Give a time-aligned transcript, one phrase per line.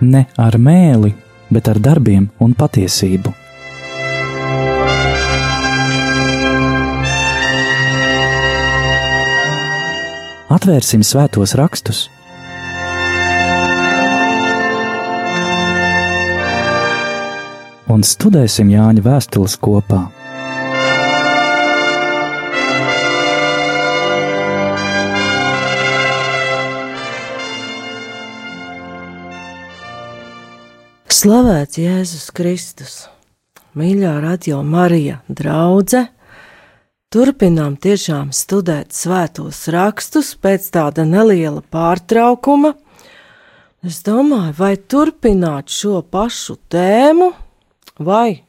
[0.00, 1.14] ne ar mēli,
[1.50, 3.34] bet ar darbiem un patiesību.
[10.50, 12.08] Atvērsim svētos rakstus
[17.90, 20.06] un studēsim Jāņa vēstules kopā.
[31.20, 32.92] Slavēts Jēzus Kristus,
[33.76, 36.06] mīļā radio Marija draudzene!
[37.12, 42.72] Turpinām tiešām studēt svētos rakstus pēc tāda neliela pārtraukuma.
[43.84, 47.32] Es domāju, vai turpināt šo pašu tēmu,
[48.00, 48.40] vai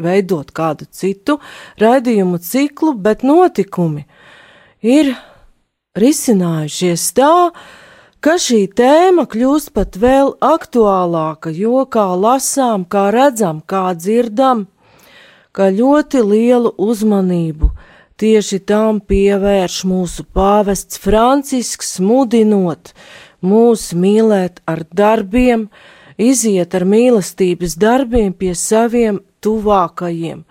[0.00, 1.36] veidot kādu citu
[1.82, 4.06] raidījumu ciklu, bet notikumi
[4.80, 5.12] ir
[6.00, 7.85] risinājušies tā, ka
[8.26, 14.64] ka šī tēma kļūst pat vēl aktuālāka, jo kā lasām, kā redzam, kā dzirdam,
[15.54, 17.68] ka ļoti lielu uzmanību
[18.18, 22.90] tieši tam pievērš mūsu pāvests Francisks, mudinot
[23.46, 25.68] mūs mīlēt ar darbiem,
[26.18, 30.42] iziet ar mīlestības darbiem pie saviem tuvākajiem.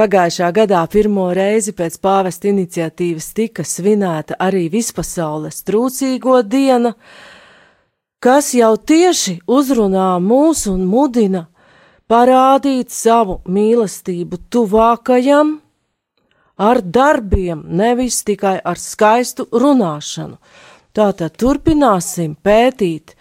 [0.00, 6.94] Pagājušā gadā pirmo reizi pēc pāvesta iniciatīvas tika svinēta arī vispasaules trūcīgo diena,
[8.24, 11.42] kas jau tieši uzrunā mūs un mudina
[12.08, 15.52] parādīt savu mīlestību tuvākajam
[16.56, 20.40] ar darbiem, nevis tikai ar skaistu runāšanu.
[20.96, 23.12] Tātad turpināsim pētīt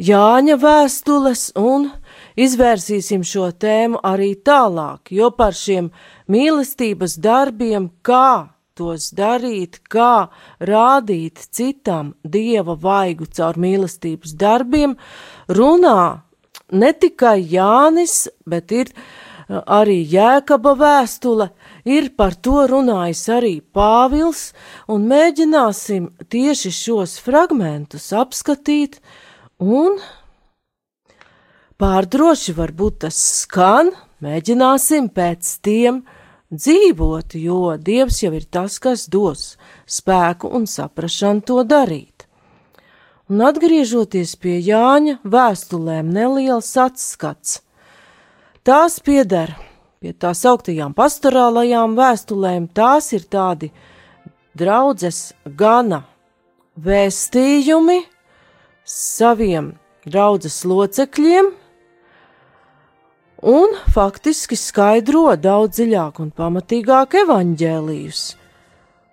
[0.00, 1.90] Jāņa vēstules un
[2.36, 5.90] izvērsīsim šo tēmu arī tālāk, jo par šiem
[6.32, 10.28] mīlestības darbiem, kā tos darīt, kā
[10.60, 14.96] rādīt citam dieva vaigu caur mīlestības darbiem,
[15.48, 16.22] runā
[16.72, 19.02] ne tikai Jānis, bet ir uh,
[19.60, 21.50] arī Jēkaba vēstule,
[21.84, 24.52] ir par to runājis arī Pāvils,
[24.88, 29.00] un mēģināsim tieši šos fragmentus apskatīt
[29.58, 30.00] un
[31.82, 33.90] pārdroši varbūt tas skan,
[34.22, 36.02] mēģināsim pēc tiem
[36.54, 39.56] dzīvot, jo Dievs jau ir tas, kas dos
[39.90, 42.28] spēku un saprašanu to darīt.
[43.32, 47.62] Un atgriežoties pie Jāņa vēstulēm, neliels atskats.
[48.62, 49.54] Tās pieder
[50.02, 53.72] pie tā sauktajām pastorālajām vēstulēm, tās ir tādi
[54.58, 56.04] draudzes gana
[56.78, 57.98] vēstījumi
[58.86, 59.72] saviem
[60.06, 61.50] draudzes locekļiem,
[63.42, 68.22] un faktiski skaidro daudz dziļāk un pamatīgāk evaņģēlijus.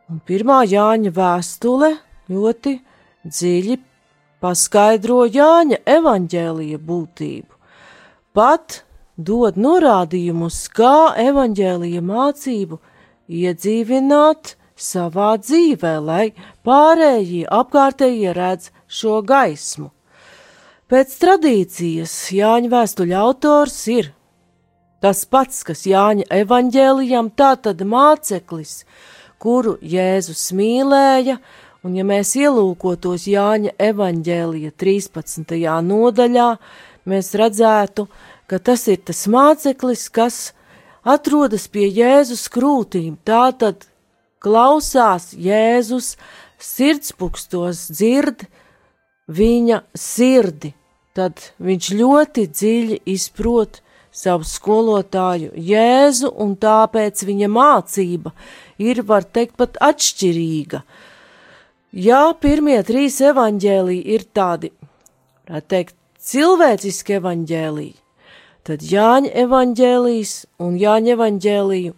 [0.10, 1.90] Un pirmā Jāņa vēstule
[2.30, 2.76] ļoti
[3.26, 3.80] dziļi
[4.42, 7.58] paskaidro Jāņa evaņģēlija būtību.
[8.38, 8.84] Pat
[9.18, 12.80] dod norādījumus, kā evaņģēlija mācību
[13.28, 16.26] iedzīvināt savā dzīvē, lai
[16.64, 19.90] pārējie apkārtējie redz šo gaismu.
[20.90, 24.14] Pēc tradīcijas Jāņa vēstuļa autors ir
[25.00, 28.84] Tas pats, kas Jāņa evaņģēlijam, tā tad māceklis,
[29.40, 31.38] kuru Jēzus mīlēja,
[31.88, 35.56] un ja mēs ielūkotos Jāņa evaņģēlija 13.
[35.88, 36.50] nodaļā,
[37.08, 38.10] mēs redzētu,
[38.52, 40.42] ka tas ir tas māceklis, kas
[41.08, 43.88] atrodas pie Jēzus krūtīm, tā tad
[44.44, 46.18] klausās Jēzus
[46.60, 48.50] sirdspūkstos, dzird
[49.32, 50.74] viņa sirdi,
[51.16, 53.80] tad viņš ļoti dziļi izprot
[54.20, 58.34] savu skolotāju Jēzu, un tāpēc viņa mācība
[58.82, 60.84] ir, var teikt, pat atšķirīga.
[61.96, 64.74] Jā, pirmie trīs evaņģēliji ir tādi,
[65.48, 65.96] varētu teikt,
[66.30, 67.96] cilvēciski evaņģēliji,
[68.68, 71.96] tad Jāņa evaņģēlijs un Jāņa evaņģēliju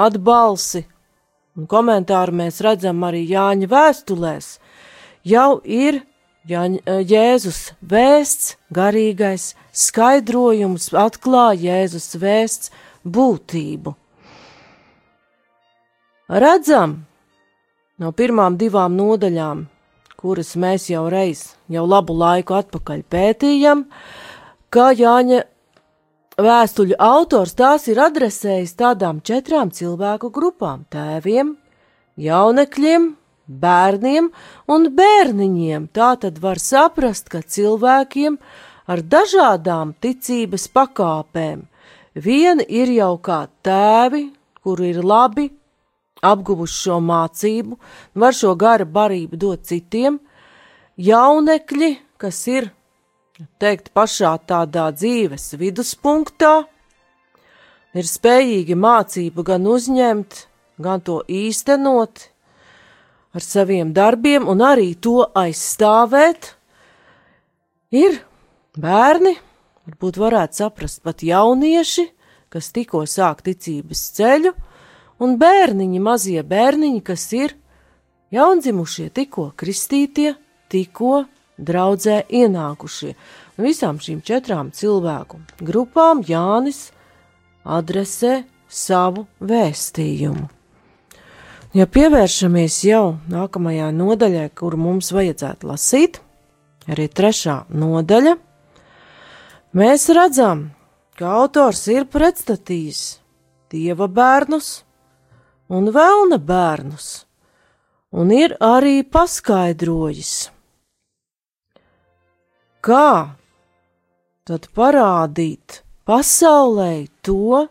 [0.00, 0.86] atbalsi
[1.58, 4.54] un komentāru mēs redzam arī Jāņa vēstulēs,
[5.28, 6.00] jau ir
[6.48, 12.72] Ja Jēzus vēsts, garīgais skaidrojums atklāja Jēzus vēsts
[13.04, 13.92] būtību.
[16.30, 17.02] Redzam
[18.00, 19.66] no pirmām divām nodaļām,
[20.16, 23.84] kuras mēs jau reiz, jau labu laiku atpakaļ pētījam,
[24.72, 25.44] ka Jāņa
[26.40, 31.56] vēstuļu autors tās ir adresējis tādām četrām cilvēku grupām- tēviem,
[32.16, 33.16] jaunekļiem,
[33.50, 34.30] bērniem
[34.70, 35.90] un bērniņiem.
[35.92, 38.38] Tā tad var saprast, ka cilvēkiem
[38.90, 41.66] ar dažādām ticības pakāpēm.
[42.14, 44.30] Viena ir jau kā tēvi,
[44.62, 45.50] kuri ir labi,
[46.22, 47.78] apguvuši šo mācību,
[48.14, 50.18] var šo gara barību dot citiem,
[51.00, 52.70] jaunekļi, kas ir
[53.62, 56.64] teikt, pašā tādā dzīves viduspunktā,
[57.96, 60.44] ir spējīgi mācību gan uzņemt,
[60.80, 62.29] gan to īstenot
[63.34, 66.54] ar saviem darbiem un arī to aizstāvēt,
[67.94, 68.20] ir
[68.78, 69.36] bērni,
[69.86, 72.06] varbūt varētu saprast pat jaunieši,
[72.50, 74.54] kas tikko sāk ticības ceļu,
[75.22, 77.54] un bērniņi, mazie bērniņi, kas ir
[78.34, 80.34] jaundzimušie, tikko kristītie,
[80.70, 81.24] tikko
[81.60, 83.14] draudzē ienākušie.
[83.58, 86.88] Un visām šīm četrām cilvēku grupām Jānis
[87.64, 88.40] adresē
[88.70, 90.48] savu vēstījumu.
[91.70, 96.16] Ja pievēršamies jau nākamajā nodaļai, kuru mums vajadzētu lasīt,
[96.90, 98.32] arī trešā nodaļa,
[99.78, 100.64] mēs redzam,
[101.14, 103.02] ka autors ir pretstatījis
[103.70, 104.70] dieva bērnus
[105.70, 107.06] un vēlna bērnus,
[108.18, 110.34] un ir arī paskaidrojis,
[112.82, 113.12] kā
[114.42, 117.68] tad parādīt pasaulē to,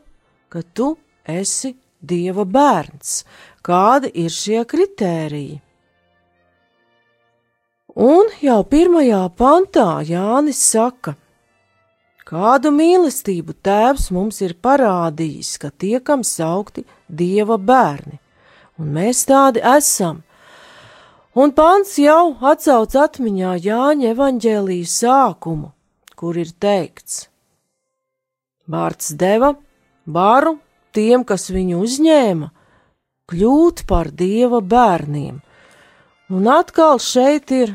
[0.48, 0.94] ka tu
[1.28, 3.26] esi Dieva bērns,
[3.66, 5.60] kādi ir šie kritēriji.
[8.00, 11.16] Un jau pirmajā pantā Jānis saka,
[12.24, 18.20] kādu mīlestību tēvs mums ir parādījis, ka tiekam saukti Dieva bērni,
[18.80, 20.22] un mēs tādi esam.
[21.36, 25.74] Un pants jau atsauc atmiņā Jāņa evaņģēlijas sākumu,
[26.16, 27.28] kur ir teikts:
[28.70, 29.56] Vārds deva
[30.06, 30.58] varu
[30.94, 32.50] tiem, kas viņu uzņēma,
[33.30, 35.40] kļūt par dieva bērniem.
[36.30, 37.74] Un atkal šeit ir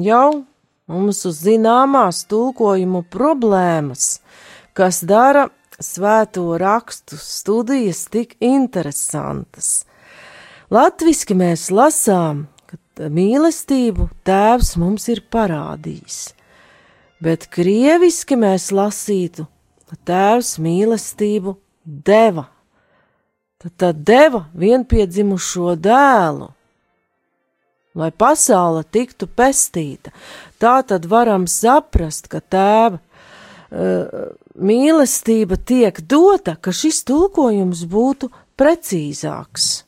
[0.00, 0.44] jau
[0.88, 4.20] mums uz zināmās tulkojumu problēmas,
[4.76, 9.84] kas dara svēto rakstu studijas tik interesantas.
[10.72, 16.24] Latviski mēs lasām, ka mīlestību tēvs mums ir parādījis
[17.22, 19.46] bet krieviski mēs lasītu,
[19.88, 22.48] ka tēvs mīlestību deva.
[23.56, 26.50] Tad, tad deva vienpiedzimušo dēlu,
[27.96, 30.12] lai pasaule tiktu pestīta.
[30.60, 38.28] Tā tad varam saprast, ka tēva uh, mīlestība tiek dota, ka šis tulkojums būtu
[38.60, 39.86] precīzāks.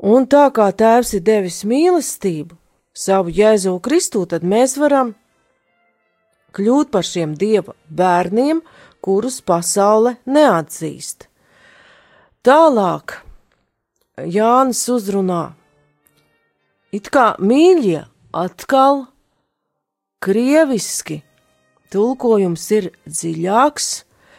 [0.00, 2.56] Un tā kā tēvs ir devis mīlestību,
[2.96, 5.14] savu Jēzu Kristu, tad mēs varam
[6.56, 8.64] kļūt par šiem dieva bērniem,
[9.04, 11.25] kurus pasaule neatzīst.
[12.46, 13.16] Tālāk
[14.22, 15.56] Jānis uzrunā,
[16.94, 19.00] it kā mīļie atkal
[20.22, 21.24] krieviski,
[21.90, 23.88] tulkojums ir dziļāks,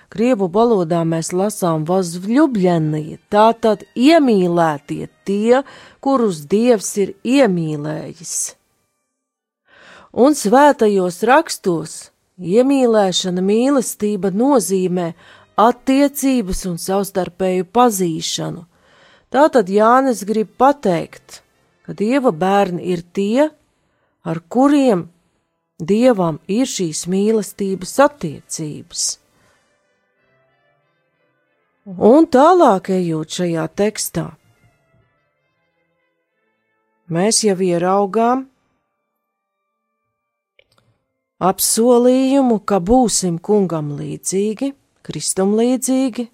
[0.07, 5.65] krievu valodā mēs lasām vazvļubļenie, tātad iemīlētie tie,
[6.00, 8.38] kurus dievs ir iemīlējis.
[10.15, 12.00] Un svētajos rakstos
[12.39, 15.12] iemīlēšana, mīlestība nozīmē
[15.57, 18.63] attiecības un savstarpēju pazīšanu.
[19.33, 21.42] Tātad Jānis grib pateikt,
[21.83, 23.50] ka dieva bērni ir tie,
[24.24, 25.07] ar kuriem
[25.77, 29.06] dievam ir šīs mīlestības attiecības.
[31.88, 34.25] Un tālāk ejot šajā tekstā,
[37.08, 38.43] mēs jau ieraugām,
[41.39, 44.74] apsolījumu, ka būsim kungam līdzīgi,
[45.08, 46.28] Kristum līdzīgi,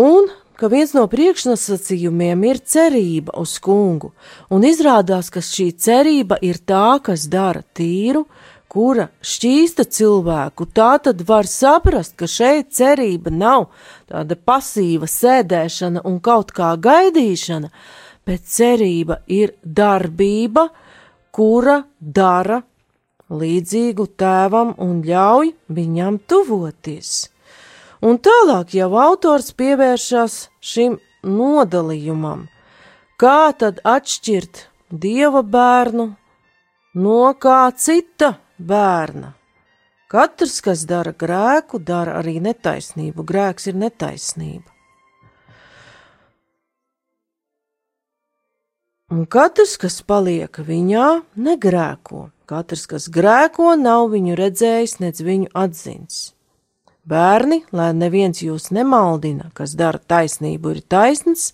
[0.00, 0.28] un
[0.60, 4.12] ka viens no priekšnosacījumiem ir cerība uz kungu,
[4.54, 8.24] un izrādās, ka šī cerība ir tā, kas dara tīru,
[8.74, 13.68] kura šķīsta cilvēku, tā tad var saprast, ka šeit cerība nav
[14.10, 17.70] tāda pasīva sēdēšana un kaut kā gaidīšana,
[18.26, 20.68] bet cerība ir darbība,
[21.34, 22.62] kura dara
[23.40, 27.12] līdzīgu tēvam un ļauj viņam tuvoties.
[28.04, 32.48] Un tālāk jau autors pievēršas šim nodalījumam,
[33.20, 36.10] kā tad atšķirt dieva bērnu
[36.94, 39.32] no kā cita bērna.
[40.14, 43.24] Katrs, kas dara grēku, dara arī netaisnību.
[43.26, 44.70] Grēks ir netaisnība.
[49.14, 52.28] Un katrs, kas paliek viņā, negrēko.
[52.44, 56.34] Katrs, kas grēko, nav viņu redzējis, nec viņu atzins.
[57.08, 61.52] Bērni, lai neviens jūs nemaldina, kas dara taisnību, ir taisns,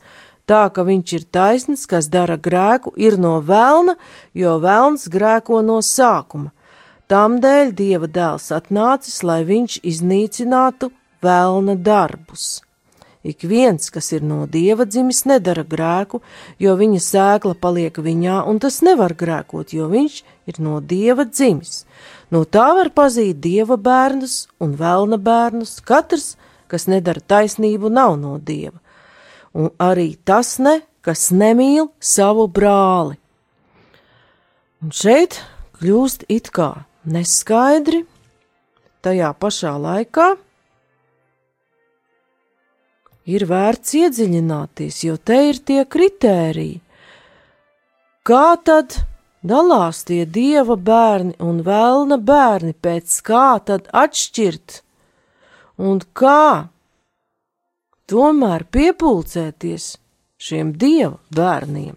[0.51, 3.95] tā ka viņš ir taisns, kas dara grēku, ir no vēlna,
[4.35, 6.51] jo vēlns grēko no sākuma.
[7.11, 10.91] Tādēļ Dieva dēls atnācis, lai viņš iznīcinātu
[11.23, 12.61] vēlna darbus.
[13.21, 16.23] Ik viens, kas ir no dieva dzimis, nedara grēku,
[16.57, 21.85] jo viņa sēkla paliek viņā, un tas nevar grēkot, jo viņš ir no dieva dzimis.
[22.33, 25.83] No tā var pazīt dieva bērnus un vēlna bērnus.
[25.85, 26.39] Katrs,
[26.71, 28.79] kas nedara taisnību, nav no dieva.
[29.53, 33.19] Un arī tas ne, kas nemīl savu brāli.
[34.81, 35.43] Un šeit
[35.77, 38.07] kļūst it kā neskaidri,
[39.05, 40.39] tajā pašā laikā
[43.37, 46.81] ir vērts iedziļināties, jo te ir tie kritēriji.
[48.27, 48.99] Kā tad
[49.41, 54.83] dalās tie dieva bērni un vēlna bērni, pēc kā tad atšķirt
[55.81, 56.69] un kā
[58.11, 59.95] tomēr piepulcēties
[60.41, 61.97] šiem dieva bērniem?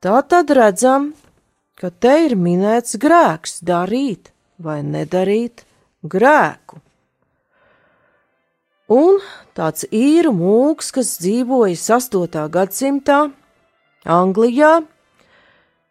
[0.00, 1.10] Tā tad redzam,
[1.76, 5.66] ka te ir minēts grēks darīt vai nedarīt
[6.06, 6.80] grēku.
[8.90, 9.20] Un
[9.54, 12.48] tāds īru mūks, kas dzīvoja 8.
[12.50, 13.20] gadsimtā
[14.02, 14.80] Anglijā,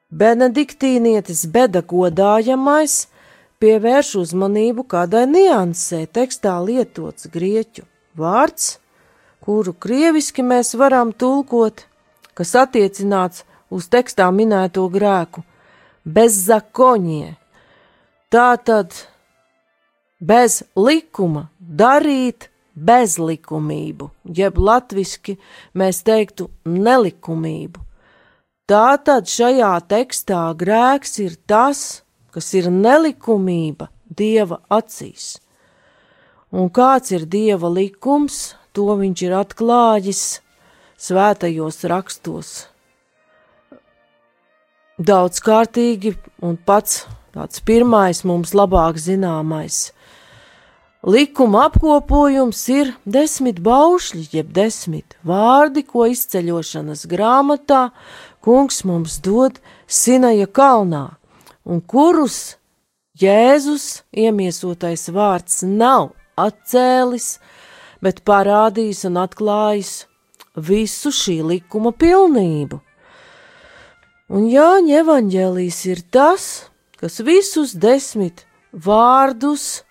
[0.10, 3.06] Benediktīnietis beda godājamais
[3.62, 7.86] pievērš uzmanību kādai niansē tekstā lietots grieķu
[8.20, 8.80] vārds,
[9.46, 11.86] kuru krieviski mēs varam tulkot,
[12.34, 15.46] kas attiecināts uz tekstā minēto grēku-
[16.18, 17.38] bezzakoņie.
[18.34, 18.92] Tātad
[20.20, 22.50] bez likuma darīt
[22.86, 25.38] bezlikumību, jeb latviski
[25.78, 27.84] mēs teiktu nelikumību.
[28.70, 35.38] Tātad šajā tekstā grēks ir tas, kas ir nelikumība Dieva acīs.
[36.54, 40.24] Un kāds ir Dieva likums, to viņš ir atklājis
[41.00, 42.52] svētajos rakstos.
[45.00, 49.90] Daudz kārtīgi un pats tāds pirmais mums labāk zināmais
[51.08, 57.86] Likuma apkopojums ir desmit baušļi, jeb desmit vārdi, ko izceļošanas grāmatā
[58.44, 61.16] kungs mums dod Sinaja kalnā,
[61.64, 62.58] un kurus
[63.20, 67.40] Jēzus iemiesotais vārds nav atcēlis,
[68.04, 69.96] bet parādījis un atklājis
[70.56, 72.84] visu šī likuma pilnību.
[74.36, 79.86] Un Jāņa evaņģēlīs ir tas, kas visus desmit vārdus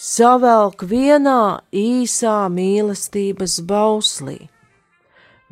[0.00, 4.38] savelk vienā īsā mīlestības bauslī.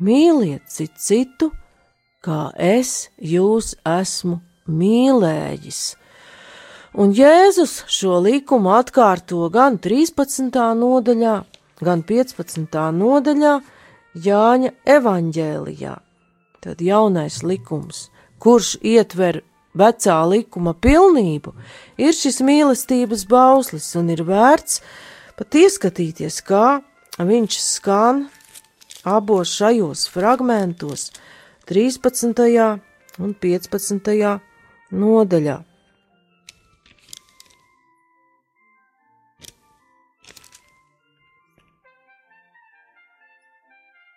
[0.01, 1.51] Mīliet citu citu,
[2.25, 5.81] kā es jūs esmu mīlējis.
[6.97, 10.49] Un Jēzus šo likumu atkārto gan 13.
[10.81, 11.35] nodaļā,
[11.85, 12.79] gan 15.
[13.03, 13.59] nodaļā
[14.17, 15.93] Jāņa evaņģēlijā.
[16.59, 18.07] Tad jaunais likums,
[18.41, 19.43] kurš ietver
[19.79, 21.53] vecā likuma pilnību,
[21.97, 24.81] ir šis mīlestības bauslis un ir vērts
[25.39, 26.81] pat ieskatīties, kā
[27.19, 28.27] viņš skan
[29.07, 31.09] abos šajos fragmentos,
[31.69, 32.79] 13.
[33.19, 34.39] un 15.
[34.91, 35.57] nodaļā.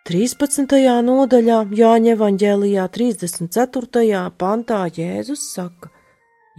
[0.02, 0.66] 13.
[1.06, 4.22] nodaļā Jāņa evanģēlijā 34.
[4.34, 5.92] pantā Jēzus saka: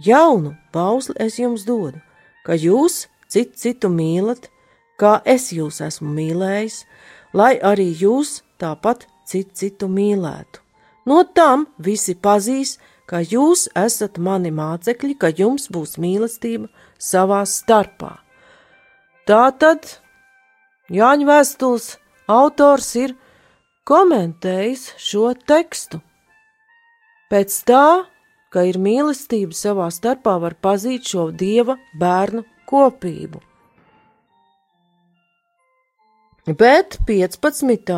[0.00, 1.98] Jaunu bausli es jums dodu,
[2.46, 4.46] ka jūs citu citu mīlat,
[4.96, 6.78] kā es jūs esmu mīlējis,
[7.36, 10.62] lai arī jūs tāpat citu citu mīlētu.
[11.04, 18.14] No tam visi pazīs, ka jūs esat mani mācekļi, ka jums būs mīlestība savā starpā.
[19.28, 19.84] Tātad
[20.88, 21.90] Jāņa vēstules
[22.28, 23.14] autors ir
[23.88, 26.00] komentējis šo tekstu.
[27.32, 27.86] Pēc tā,
[28.52, 33.40] ka ir mīlestība savā starpā, var pazīt šo dieva bērnu kopību.
[36.44, 37.94] Bet 15.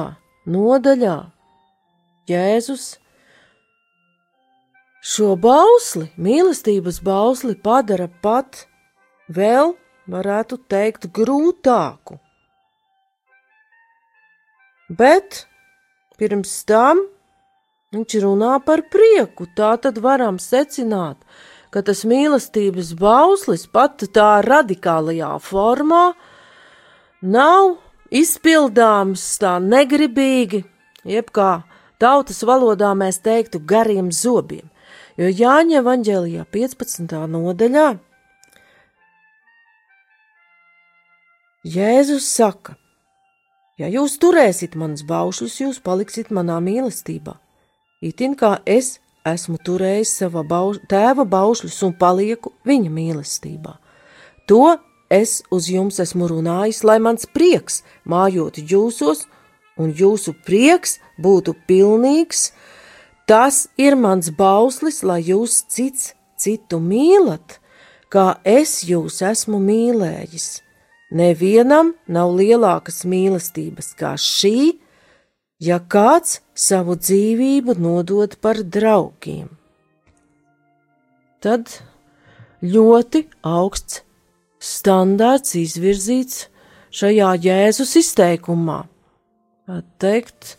[0.46, 1.16] nodaļā
[2.30, 2.86] Jēzus
[5.06, 8.64] šo bausli, mīlestības bausli, padara pat
[9.30, 9.74] vēl,
[10.10, 12.18] varētu teikt, grūtāku.
[14.98, 15.44] Bet
[16.16, 17.02] Pirms tam
[17.92, 21.18] viņš runā par prieku, tā tad varam secināt,
[21.68, 26.14] ka tas mīlestības bauslis pat tā radikālajā formā
[27.20, 27.76] nav
[28.08, 30.62] izpildāms tā negribīgi,
[31.04, 31.50] jeb kā
[32.00, 34.64] tautas valodā mēs teiktu gariem zobiem,
[35.20, 37.12] jo Jāņa evaņģēlijā 15.
[37.36, 37.86] nodaļā
[41.76, 42.78] Jēzus saka–
[43.76, 47.34] Ja jūs turēsiet manas baušļus, jūs paliksiet manā mīlestībā.
[48.00, 53.74] Itin kā es esmu turējis sava bauš, tēva baušļus un palieku viņa mīlestībā.
[54.48, 54.78] To
[55.12, 59.26] es uz jums esmu runājis, lai mans prieks mājotu jūsos,
[59.76, 62.52] un jūsu prieks būtu pilnīgs.
[63.28, 67.58] Tas ir mans bauslis, lai jūs cits citu mīlat,
[68.08, 70.65] kā es jūs esmu mīlējis.
[71.14, 74.80] Nevienam nav lielākas mīlestības kā šī,
[75.62, 79.46] ja kāds savu dzīvību nodod par draugiem.
[81.40, 81.70] Tad
[82.64, 84.02] ļoti augsts
[84.58, 86.46] standārts izvirzīts
[86.96, 88.80] šajā Jēzus izteikumā.
[90.02, 90.56] Teikt,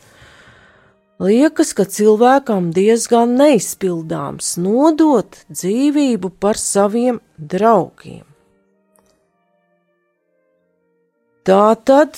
[1.23, 8.26] liekas, ka cilvēkam diezgan neizpildāms nodot dzīvību par saviem draugiem.
[11.47, 12.17] Tā tad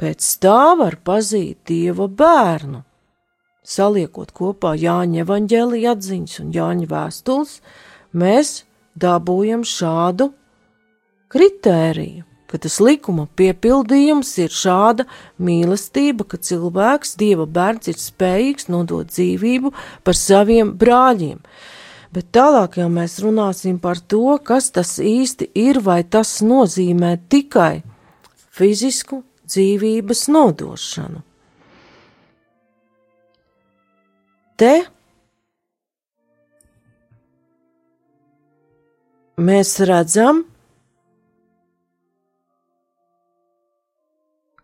[0.00, 2.78] pēc tā var pazīt dieva bērnu.
[3.68, 7.52] Saliekot kopā Jāņa evaņģēlija atziņas un Jāņa vēstules,
[8.16, 8.54] mēs
[8.96, 10.30] dabūjam šādu
[11.36, 15.04] kritēriju, ka tas likuma piepildījums ir šāda
[15.36, 21.44] mīlestība, ka cilvēks, dieva bērns, ir spējīgs nodot dzīvību par saviem brāļiem.
[22.16, 27.82] Bet tālāk jau mēs runāsim par to, kas tas īsti ir, vai tas nozīmē tikai
[28.56, 31.20] fizisku dzīvības nodošanu.
[34.56, 34.72] Te
[39.36, 40.46] mēs redzam,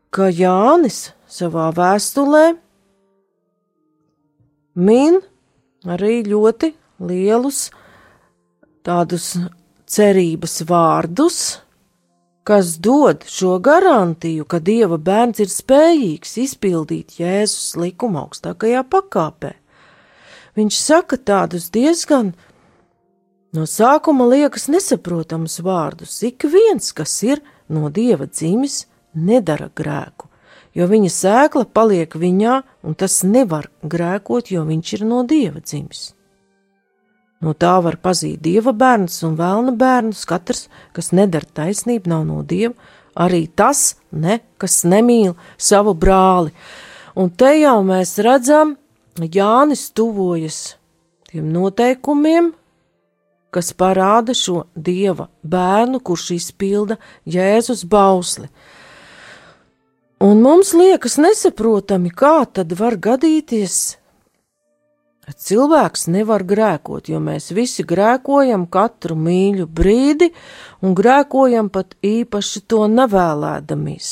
[0.09, 2.47] ka Jānis savā vēstulē
[4.89, 5.21] min
[5.85, 7.67] arī ļoti lielus
[8.87, 9.35] tādus
[9.87, 11.39] cerības vārdus,
[12.43, 19.53] kas dod šo garantiju, ka Dieva bērns ir spējīgs izpildīt Jēzus likuma augstākajā pakāpē.
[20.59, 22.33] Viņš saka tādus diezgan
[23.57, 26.19] no sākuma liekas nesaprotamus vārdus.
[26.27, 30.29] Ik viens, kas ir no Dieva dzimis, nedara grēku,
[30.75, 36.11] jo viņa sēkla paliek viņā, un tas nevar grēkot, jo viņš ir no Dieva dzimis.
[37.43, 40.23] No tā var pazīt dieva bērns un vēlna bērns.
[40.31, 42.77] Katrs, kas nedara taisnību, nav no dieva.
[43.19, 46.55] Arī tas, ne, kas nemīl savu brāli.
[47.19, 48.77] Un te jau mēs redzam,
[49.21, 50.79] Jānis tuvojas
[51.29, 52.55] tiem noteikumiem,
[53.53, 56.97] kas parāda šo dieva bērnu, kurš izpilda
[57.29, 58.49] Jēzus bausli.
[60.23, 63.99] Un mums liekas nesaprotami, kā tad var gadīties,
[65.31, 70.33] Cilvēks nevar grēkot, jo mēs visi grēkojam katru mīļu brīdi
[70.83, 74.09] un grēkojam pat īpaši to nevēlēdamies,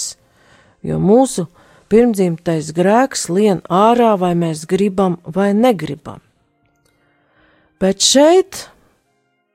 [0.86, 1.48] jo mūsu
[1.90, 6.22] pirmdzimtais grēks lien ārā, vai mēs gribam vai negribam.
[7.82, 8.68] Bet šeit,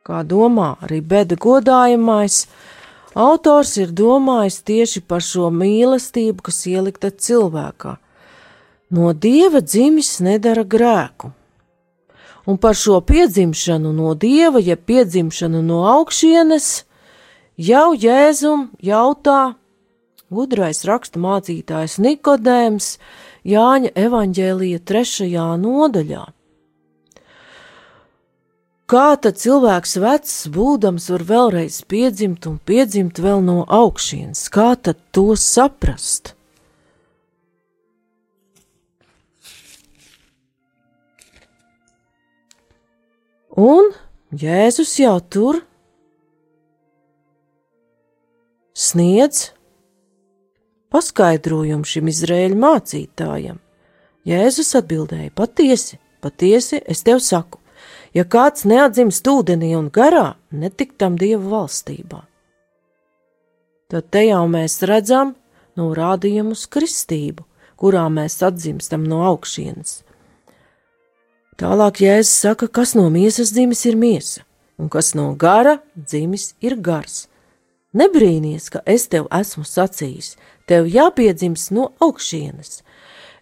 [0.04, 2.50] kā domā arī beda godājamais,
[3.16, 7.96] autors ir domājis tieši par šo mīlestību, kas ielikta cilvēkā.
[8.92, 11.32] No dieva dzimis nedara grēku
[12.46, 16.86] un par šo piedzimšanu no dieva, ja piedzimšanu no augšienes,
[17.58, 19.56] jau Jēzum jautā
[20.30, 22.96] gudrais rakstu mācītājs Nikodēms
[23.46, 26.24] Jāņa evaņģēlija trešajā nodaļā.
[28.86, 34.44] Kā tad cilvēks vecs, būdams, var vēlreiz piedzimt un piedzimt vēl no augšienes?
[34.54, 36.35] Kā tad to saprast?
[43.56, 43.94] Un
[44.36, 45.62] Jēzus jau tur
[48.76, 49.54] sniedz
[50.92, 53.62] paskaidrojumu šim izrēļu mācītājam.
[54.28, 57.62] Jēzus atbildēja: Patiesi, patiesi, es tev saku,
[58.12, 62.26] ja kāds neatzimst ūdenī un garā, netikt tam dievu valstībā.
[63.88, 65.36] Tad te jau mēs redzam
[65.80, 67.46] norādījumu uz kristību,
[67.80, 70.02] kurā mēs atzimstam no augšienes.
[71.56, 74.42] Tālāk Jēzus saka, kas no miesas dzimis ir miesa,
[74.76, 77.30] un kas no gara dzimis ir gars.
[77.96, 80.34] Nebrīnīties, ka es tev esmu sacījis,
[80.68, 82.82] tev jāpiedzimst no augšienes.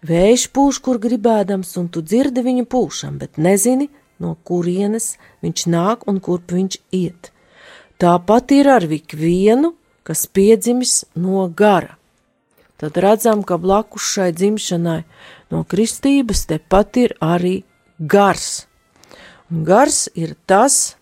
[0.06, 3.90] Vējš pūš, kur gribēdams, un tu dzirdi viņu pūšam, bet nezini,
[4.22, 7.32] no kurienes viņš nāk un kurp viņš iet.
[7.98, 9.74] Tāpat ir ar ikvienu,
[10.06, 11.98] kas piedzimis no gara.
[12.78, 15.02] Tad redzam, ka blakus šai dzimšanai
[15.50, 17.64] no kristības tepat ir arī
[18.00, 18.66] gars.
[19.52, 20.96] Un gars ir tas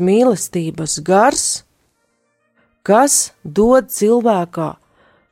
[0.00, 1.44] mīlestības gars,
[2.86, 4.72] kas dod cilvēkā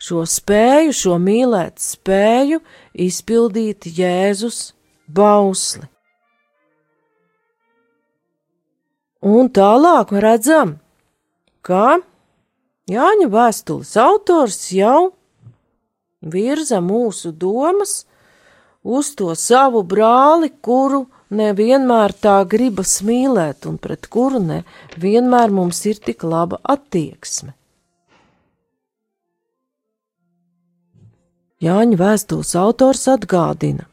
[0.05, 2.61] šo spēju, šo mīlēt spēju
[3.07, 4.73] izpildīt Jēzus
[5.09, 5.89] bausli.
[9.25, 10.77] Un tālāk redzam,
[11.65, 12.03] ka
[12.93, 15.15] Jāņa vēstules autors jau
[16.21, 18.03] virza mūsu domas
[18.85, 25.99] uz to savu brāli, kuru nevienmēr tā gribas mīlēt un pret kuru nevienmēr mums ir
[26.05, 27.55] tik laba attieksme.
[31.65, 33.87] Jāņa vēstules autors atgādina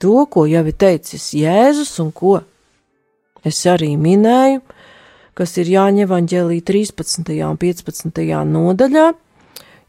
[0.00, 2.40] to, ko jau ir teicis Jēzus un ko
[3.44, 4.62] es arī minēju,
[5.36, 7.28] kas ir Jāņa evaņģēlī 13.
[7.46, 8.22] un 15.
[8.54, 9.06] nodaļā,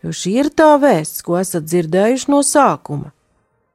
[0.04, 3.14] jo šī ir tā vēsts, ko esat dzirdējuši no sākuma,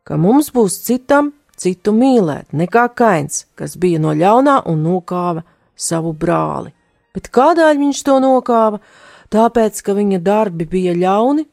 [0.08, 5.44] ka mums būs citam citu mīlēt, nekā kains, kas bija no ļaunā un nokāva
[5.76, 6.72] savu brāli.
[7.12, 8.80] Bet kādēļ viņš to nokāva?
[9.28, 11.44] Tāpēc, ka viņa darbi bija ļauni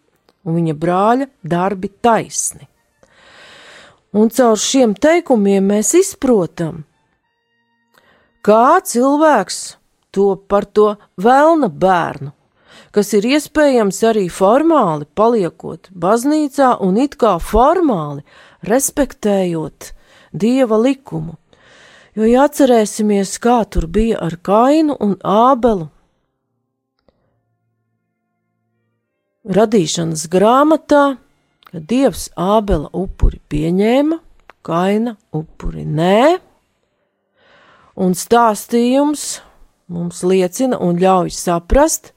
[0.46, 2.70] un viņa brāļa darbi taisni.
[4.16, 6.86] Un caur šiem teikumiem mēs izprotam,
[8.46, 9.60] kā cilvēks
[10.16, 12.32] to par to vēlna bērnu,
[12.96, 18.24] kas ir iespējams arī formāli paliekot baznīcā un it kā formāli
[18.64, 19.92] respektējot
[20.32, 21.36] dieva likumu.
[22.16, 25.90] Jo, ja atcerēsimies, kā tur bija ar Kainu un Ābelu,
[29.46, 31.04] radīšanas grāmatā,
[31.70, 34.20] ka dievs ābela upuri pieņēma,
[34.66, 36.38] kaina upuri nē,
[38.02, 39.26] un stāstījums
[39.92, 42.14] mums liecina un ļauj saprast,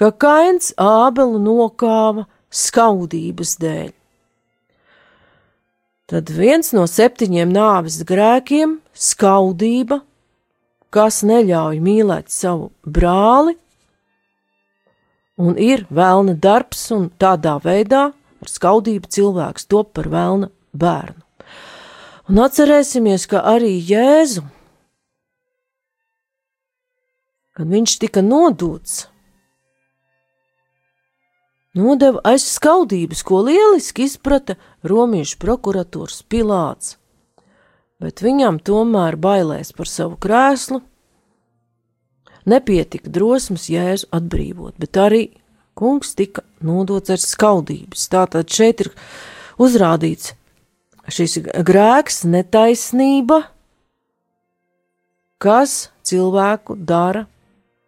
[0.00, 3.99] ka kains ābelu nokāva skaudības dēļ.
[6.10, 10.00] Tad viens no septiņiem nāves grēkiem- skaudība,
[10.90, 13.54] kas neļauj mīlēt savu brāli,
[15.38, 18.08] un ir vēlna darbs, un tādā veidā
[18.42, 21.22] ar skaudību cilvēks top par vēlna bērnu.
[22.28, 24.42] Un atcerēsimies, ka arī Jēzu,
[27.54, 29.06] kad viņš tika nodots,
[31.76, 36.96] nodeva aiz skaudības, ko lieliski izprata romiešu prokurators Pilāts,
[38.00, 40.80] bet viņam tomēr bailēs par savu krēslu
[42.48, 45.22] nepietika drosmes jēzu atbrīvot, bet arī
[45.78, 48.08] kungs tika nodots ar skaudības.
[48.12, 48.92] Tātad šeit ir
[49.60, 50.34] uzrādīts
[51.10, 53.42] šis grēks, netaisnība,
[55.40, 57.26] kas cilvēku dara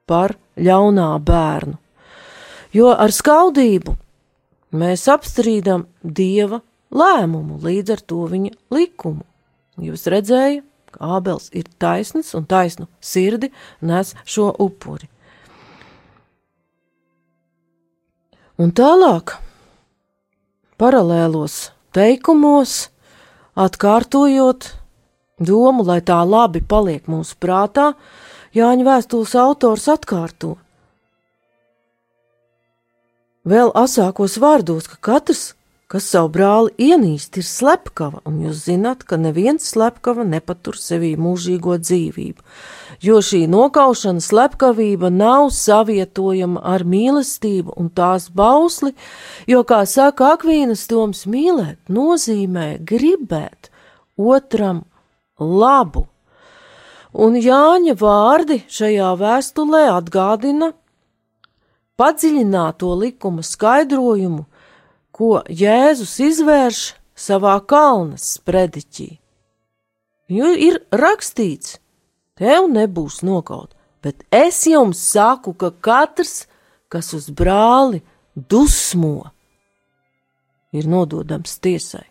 [0.09, 1.79] par ļaunā bērnu.
[2.73, 3.97] Jo ar skaudību
[4.81, 9.25] mēs apstrīdam dieva lēmumu, līdz ar to viņa likumu.
[9.81, 13.49] Jūs redzējāt, ka Ābels ir taisns un taisnu sirdi
[13.81, 15.09] nes šo upuri.
[18.61, 19.33] Un tālāk,
[20.81, 22.91] paralēlos teikumos,
[23.57, 24.69] atkārtojot
[25.41, 27.93] domu, lai tā labi paliek mūsu prātā,
[28.53, 30.59] Jāņa vēstules autors atkārto.
[33.49, 35.53] Vēl asākos vārdos, ka katrs
[35.93, 41.77] kas savu brāli ienīst, ir slepkava, un jūs zināt, ka neviens slepkava nepatur sevī mūžīgo
[41.83, 42.41] dzīvību,
[43.05, 48.95] jo šī nokaušana slepkavība nav savietojama ar mīlestību un tās bausli,
[49.51, 53.69] jo, kā saka Akvīnas Toms, mīlēt nozīmē gribēt
[54.17, 54.87] otram
[55.37, 56.07] labu.
[57.13, 60.73] Un Jāņa vārdi šajā vēstulē atgādina
[62.01, 64.45] padziļināto likuma skaidrojumu,
[65.13, 66.83] ko Jēzus izvērš
[67.19, 69.11] savā kalna sprediķī.
[70.33, 71.77] Jo ir rakstīts,
[72.39, 76.47] tev nebūs nokaut, bet es jums saku, ka katrs,
[76.89, 78.01] kas uz brāli
[78.35, 79.29] dusmo,
[80.73, 82.07] ir nododams tiesai.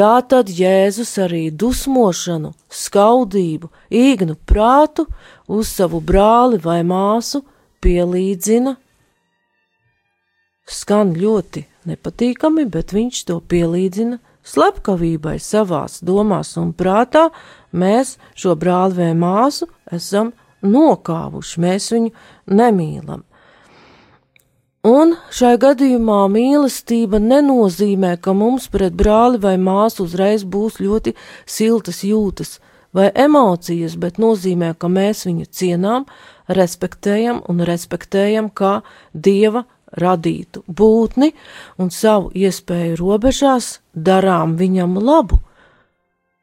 [0.00, 5.04] Tā tad Jēzus arī dusmošanu, skaudību, īgnu prātu
[5.46, 7.42] uz savu brāli vai māsu
[7.84, 8.76] pielīdzina
[10.70, 17.28] skan ļoti nepatīkami, bet viņš to pielīdzina slepkavībai savās domās un prātā.
[17.72, 22.14] Mēs šo brāli vai māsu esam nokāvuši, mēs viņu
[22.60, 23.24] nemīlam.
[24.86, 31.12] Un šai gadījumā mīlestība nenozīmē, ka mums pret brāli vai māsu uzreiz būs ļoti
[31.44, 32.54] siltas jūtas
[32.96, 36.06] vai emocijas, bet nozīmē, ka mēs viņu cienām,
[36.50, 38.80] respektējam un respektējam kā
[39.14, 41.32] dieva radītu būtni
[41.78, 45.40] un savu iespēju robežās darām viņam labu,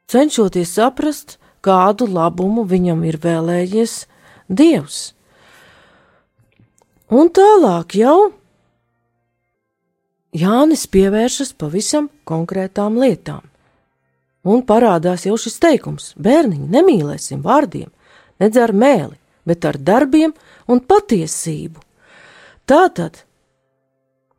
[0.08, 4.06] cenšoties saprast, kādu labumu viņam ir vēlējies
[4.48, 5.12] Dievs.
[7.12, 8.30] Un tālāk jau
[10.32, 13.42] Jānis pievēršas pavisam konkrētām lietām.
[14.48, 17.88] Un parādās jau šis teikums: bērniņi, nemīlēsim vārdiem,
[18.40, 19.16] nedz ar mēli,
[19.48, 20.34] bet ar darbiem
[20.68, 21.80] un patiesību.
[22.68, 23.24] Tātad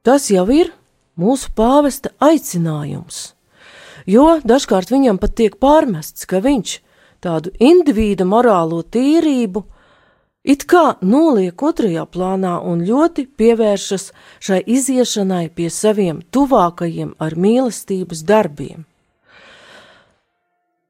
[0.05, 0.71] tas jau ir
[1.19, 3.33] mūsu pāvesta aicinājums,
[4.05, 6.77] jo dažkārt viņam pat tiek pārmests, ka viņš
[7.25, 9.65] tādu individu morālo tīrību
[10.43, 18.23] it kā noliek otrajā plānā un ļoti pievēršas šai iziešanai pie saviem tuvākajiem ar mīlestības
[18.23, 18.85] darbiem.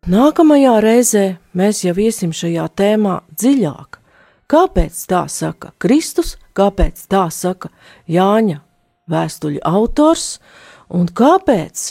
[0.09, 3.98] Nākamajā reizē mēs jau iesim šajā tēmā dziļāk.
[4.49, 7.69] Kāpēc tā saka Kristus, kāpēc tā saka
[8.09, 8.57] Jāņa
[9.09, 10.39] vēstuļu autors
[10.89, 11.85] un kāpēc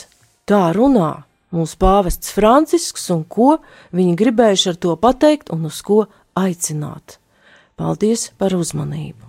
[0.49, 1.23] tā runā
[1.55, 3.57] mūsu pāvests Francisks un ko
[3.95, 6.03] viņi gribējuši ar to pateikt un uz ko
[6.35, 7.17] aicināt.
[7.79, 9.28] Paldies par uzmanību!